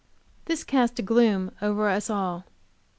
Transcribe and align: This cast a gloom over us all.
This 0.45 0.63
cast 0.63 0.97
a 0.97 1.03
gloom 1.03 1.51
over 1.61 1.87
us 1.87 2.09
all. 2.09 2.45